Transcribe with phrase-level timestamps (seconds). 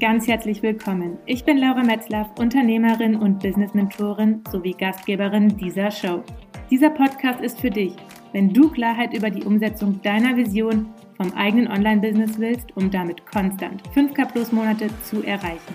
[0.00, 1.18] ganz herzlich willkommen.
[1.26, 6.24] Ich bin Laura Metzlaff, Unternehmerin und Business-Mentorin sowie Gastgeberin dieser Show.
[6.70, 7.92] Dieser Podcast ist für dich,
[8.32, 10.88] wenn du Klarheit über die Umsetzung deiner Vision
[11.18, 15.74] vom eigenen Online-Business willst, um damit konstant 5K plus Monate zu erreichen.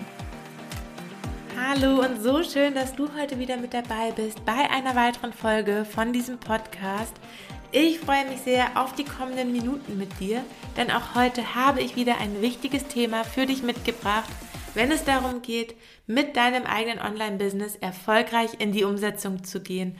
[1.56, 5.84] Hallo und so schön, dass du heute wieder mit dabei bist bei einer weiteren Folge
[5.84, 7.14] von diesem Podcast.
[7.72, 10.44] Ich freue mich sehr auf die kommenden Minuten mit dir,
[10.76, 14.30] denn auch heute habe ich wieder ein wichtiges Thema für dich mitgebracht,
[14.74, 15.74] wenn es darum geht,
[16.06, 19.98] mit deinem eigenen Online-Business erfolgreich in die Umsetzung zu gehen.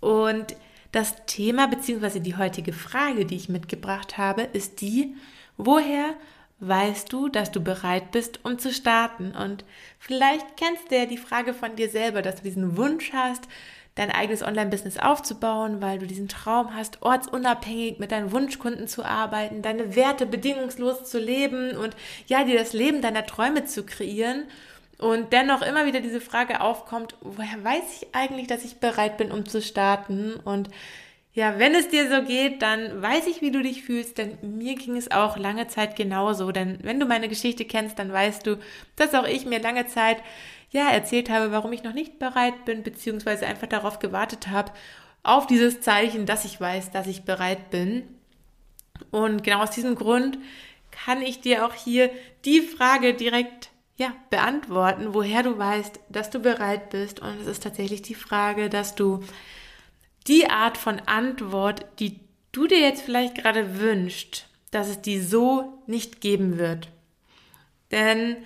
[0.00, 0.56] Und
[0.90, 2.18] das Thema bzw.
[2.20, 5.14] die heutige Frage, die ich mitgebracht habe, ist die,
[5.56, 6.14] woher
[6.58, 9.32] weißt du, dass du bereit bist, um zu starten?
[9.32, 9.64] Und
[9.98, 13.46] vielleicht kennst du ja die Frage von dir selber, dass du diesen Wunsch hast,
[13.96, 19.62] dein eigenes Online-Business aufzubauen, weil du diesen Traum hast, ortsunabhängig mit deinen Wunschkunden zu arbeiten,
[19.62, 24.44] deine Werte bedingungslos zu leben und ja, dir das Leben deiner Träume zu kreieren.
[24.98, 29.30] Und dennoch immer wieder diese Frage aufkommt, woher weiß ich eigentlich, dass ich bereit bin,
[29.30, 30.34] um zu starten?
[30.34, 30.70] Und
[31.36, 34.74] ja, wenn es dir so geht, dann weiß ich, wie du dich fühlst, denn mir
[34.74, 36.50] ging es auch lange Zeit genauso.
[36.50, 38.58] Denn wenn du meine Geschichte kennst, dann weißt du,
[38.96, 40.16] dass auch ich mir lange Zeit
[40.70, 44.72] ja, erzählt habe, warum ich noch nicht bereit bin, beziehungsweise einfach darauf gewartet habe,
[45.22, 48.04] auf dieses Zeichen, dass ich weiß, dass ich bereit bin.
[49.10, 50.38] Und genau aus diesem Grund
[50.90, 52.10] kann ich dir auch hier
[52.46, 57.20] die Frage direkt ja, beantworten, woher du weißt, dass du bereit bist.
[57.20, 59.22] Und es ist tatsächlich die Frage, dass du
[60.26, 62.20] die Art von Antwort, die
[62.52, 66.88] du dir jetzt vielleicht gerade wünschst, dass es die so nicht geben wird.
[67.90, 68.36] Denn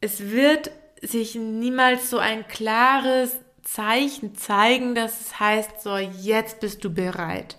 [0.00, 6.84] es wird sich niemals so ein klares Zeichen zeigen, dass es heißt, so jetzt bist
[6.84, 7.58] du bereit.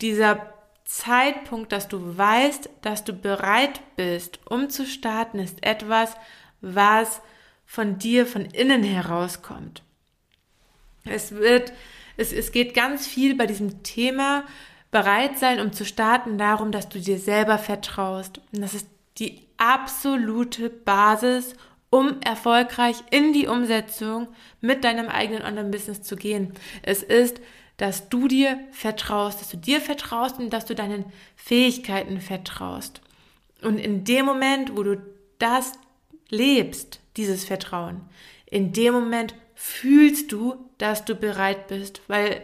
[0.00, 0.52] Dieser
[0.84, 6.16] Zeitpunkt, dass du weißt, dass du bereit bist, um zu starten, ist etwas,
[6.60, 7.20] was
[7.64, 9.82] von dir von innen herauskommt.
[11.04, 11.72] Es wird,
[12.16, 14.44] es, es geht ganz viel bei diesem Thema
[14.90, 18.40] bereit sein, um zu starten, darum, dass du dir selber vertraust.
[18.52, 18.86] Und das ist
[19.18, 21.54] die absolute Basis,
[21.90, 24.28] um erfolgreich in die Umsetzung
[24.60, 26.52] mit deinem eigenen Online-Business zu gehen.
[26.82, 27.40] Es ist,
[27.76, 31.04] dass du dir vertraust, dass du dir vertraust und dass du deinen
[31.36, 33.00] Fähigkeiten vertraust.
[33.62, 35.02] Und in dem Moment, wo du
[35.38, 35.72] das
[36.28, 38.00] lebst, dieses Vertrauen,
[38.46, 42.42] in dem Moment fühlst du, dass du bereit bist, weil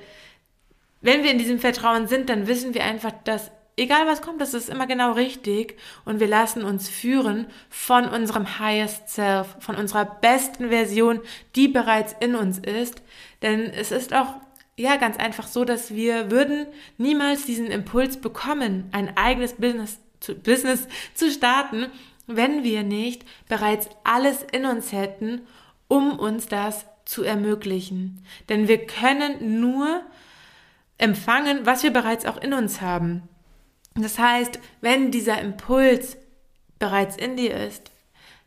[1.01, 4.55] wenn wir in diesem Vertrauen sind, dann wissen wir einfach, dass egal was kommt, das
[4.55, 10.05] ist immer genau richtig und wir lassen uns führen von unserem Highest Self, von unserer
[10.05, 11.21] besten Version,
[11.57, 13.03] die bereits in uns ist.
[13.43, 14.35] Denn es ist auch
[14.77, 16.67] ja ganz einfach so, dass wir würden
[16.99, 21.87] niemals diesen Impuls bekommen, ein eigenes Business zu, Business zu starten,
[22.27, 25.41] wenn wir nicht bereits alles in uns hätten,
[25.89, 28.25] um uns das zu ermöglichen.
[28.49, 30.03] Denn wir können nur
[30.97, 33.29] empfangen, was wir bereits auch in uns haben.
[33.97, 36.17] Das heißt, wenn dieser Impuls
[36.79, 37.91] bereits in dir ist,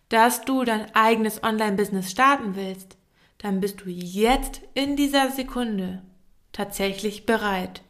[0.07, 2.95] dass du dein eigenes Online-Business starten willst,
[3.39, 6.01] dann bist du jetzt in dieser Sekunde
[6.53, 7.81] tatsächlich bereit.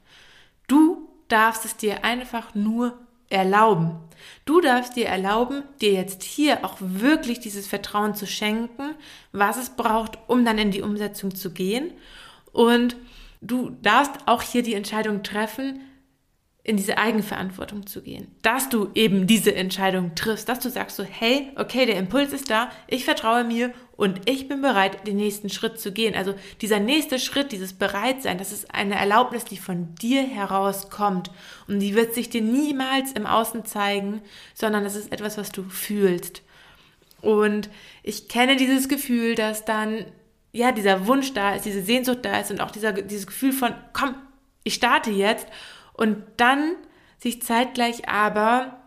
[0.68, 2.98] Du darfst es dir einfach nur
[3.34, 3.98] erlauben.
[4.46, 8.96] Du darfst dir erlauben, dir jetzt hier auch wirklich dieses Vertrauen zu schenken,
[9.32, 11.92] was es braucht, um dann in die Umsetzung zu gehen.
[12.52, 12.96] Und
[13.42, 15.82] du darfst auch hier die Entscheidung treffen,
[16.66, 18.32] in diese Eigenverantwortung zu gehen.
[18.42, 22.50] Dass du eben diese Entscheidung triffst, dass du sagst so, hey, okay, der Impuls ist
[22.50, 26.16] da, ich vertraue mir und ich bin bereit, den nächsten Schritt zu gehen.
[26.16, 31.32] Also dieser nächste Schritt, dieses Bereitsein, das ist eine Erlaubnis, die von dir herauskommt
[31.68, 34.22] und die wird sich dir niemals im Außen zeigen,
[34.54, 36.44] sondern das ist etwas, was du fühlst.
[37.22, 37.70] Und
[38.04, 40.06] ich kenne dieses Gefühl, dass dann
[40.54, 43.74] ja dieser Wunsch da ist, diese Sehnsucht da ist und auch dieser, dieses Gefühl von,
[43.92, 44.16] komm,
[44.64, 45.48] ich starte jetzt
[45.94, 46.76] und dann
[47.20, 48.78] sich zeitgleich aber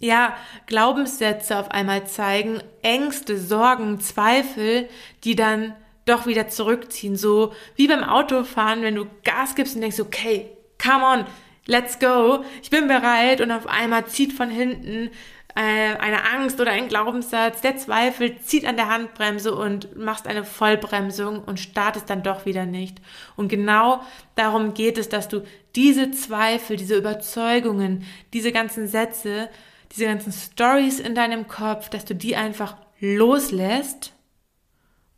[0.00, 0.36] ja,
[0.66, 4.88] Glaubenssätze auf einmal zeigen, Ängste, Sorgen, Zweifel,
[5.22, 5.74] die dann
[6.04, 7.16] doch wieder zurückziehen.
[7.16, 10.50] So wie beim Autofahren, wenn du Gas gibst und denkst, okay,
[10.82, 11.26] come on,
[11.66, 15.10] let's go, ich bin bereit und auf einmal zieht von hinten
[15.54, 21.44] eine Angst oder ein Glaubenssatz, der Zweifel zieht an der Handbremse und machst eine Vollbremsung
[21.44, 23.00] und startest dann doch wieder nicht.
[23.36, 24.00] Und genau
[24.34, 25.44] darum geht es, dass du
[25.76, 29.48] diese Zweifel, diese Überzeugungen, diese ganzen Sätze,
[29.92, 34.12] diese ganzen Stories in deinem Kopf, dass du die einfach loslässt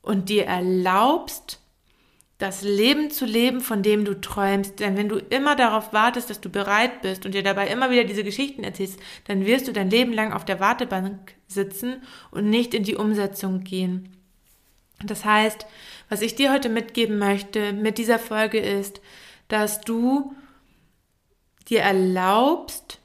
[0.02, 1.62] und dir erlaubst,
[2.38, 4.80] das Leben zu leben, von dem du träumst.
[4.80, 8.04] Denn wenn du immer darauf wartest, dass du bereit bist und dir dabei immer wieder
[8.04, 12.74] diese Geschichten erzählst, dann wirst du dein Leben lang auf der Wartebank sitzen und nicht
[12.74, 14.16] in die Umsetzung gehen.
[15.04, 15.66] Das heißt,
[16.08, 19.00] was ich dir heute mitgeben möchte mit dieser Folge ist,
[19.48, 20.34] dass du
[21.68, 23.00] dir erlaubst,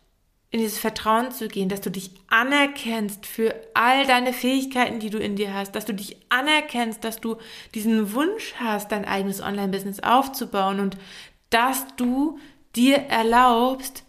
[0.52, 5.18] in dieses Vertrauen zu gehen, dass du dich anerkennst für all deine Fähigkeiten, die du
[5.18, 7.38] in dir hast, dass du dich anerkennst, dass du
[7.74, 10.98] diesen Wunsch hast, dein eigenes Online-Business aufzubauen und
[11.50, 12.38] dass du
[12.76, 14.04] dir erlaubst,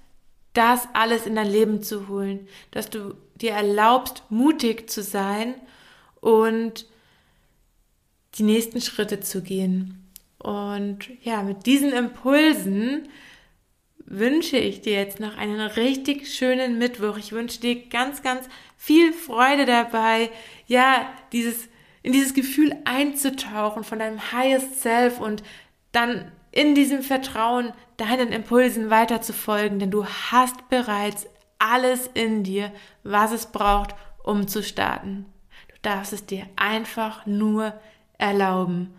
[0.53, 5.55] das alles in dein Leben zu holen, dass du dir erlaubst, mutig zu sein
[6.21, 6.87] und
[8.35, 10.11] die nächsten Schritte zu gehen.
[10.39, 13.09] Und ja, mit diesen Impulsen
[14.13, 17.17] wünsche ich dir jetzt noch einen richtig schönen Mittwoch.
[17.17, 20.31] Ich wünsche dir ganz, ganz viel Freude dabei,
[20.67, 21.69] ja, dieses,
[22.03, 25.43] in dieses Gefühl einzutauchen von deinem Highest Self und
[25.93, 31.27] dann in diesem Vertrauen deinen Impulsen weiter zu folgen, denn du hast bereits
[31.59, 32.71] alles in dir,
[33.05, 35.25] was es braucht, um zu starten.
[35.69, 37.73] Du darfst es dir einfach nur
[38.19, 38.95] erlauben.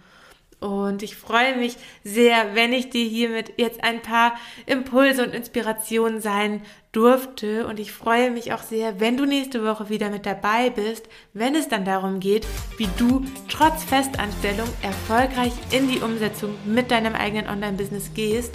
[0.63, 1.75] Und ich freue mich
[2.05, 6.61] sehr, wenn ich dir hiermit jetzt ein paar Impulse und Inspirationen sein
[6.93, 7.67] durfte.
[7.67, 11.53] Und ich freue mich auch sehr, wenn du nächste Woche wieder mit dabei bist, wenn
[11.53, 17.49] es dann darum geht, wie du trotz Festanstellung erfolgreich in die Umsetzung mit deinem eigenen
[17.49, 18.53] Online-Business gehst.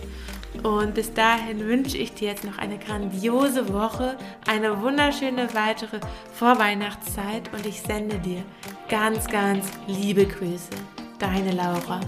[0.63, 4.17] Und bis dahin wünsche ich dir jetzt noch eine grandiose Woche,
[4.47, 6.01] eine wunderschöne weitere
[6.33, 8.43] Vorweihnachtszeit und ich sende dir
[8.89, 10.71] ganz, ganz liebe Grüße.
[11.19, 12.01] Deine Laura.